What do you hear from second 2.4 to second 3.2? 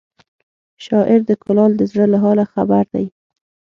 خبر دی